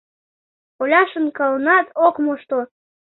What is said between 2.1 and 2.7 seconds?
мошто.